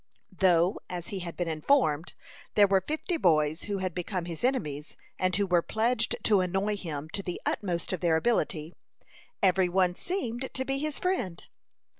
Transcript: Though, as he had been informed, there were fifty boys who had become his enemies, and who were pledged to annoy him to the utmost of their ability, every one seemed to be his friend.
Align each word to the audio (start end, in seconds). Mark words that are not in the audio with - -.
Though, 0.31 0.79
as 0.89 1.09
he 1.09 1.19
had 1.19 1.37
been 1.37 1.47
informed, 1.47 2.13
there 2.55 2.65
were 2.65 2.81
fifty 2.81 3.17
boys 3.17 3.65
who 3.65 3.77
had 3.77 3.93
become 3.93 4.25
his 4.25 4.43
enemies, 4.43 4.97
and 5.19 5.35
who 5.35 5.45
were 5.45 5.61
pledged 5.61 6.15
to 6.23 6.41
annoy 6.41 6.75
him 6.75 7.07
to 7.09 7.21
the 7.21 7.39
utmost 7.45 7.93
of 7.93 7.99
their 7.99 8.15
ability, 8.15 8.73
every 9.43 9.69
one 9.69 9.95
seemed 9.95 10.51
to 10.55 10.65
be 10.65 10.79
his 10.79 10.97
friend. 10.97 11.43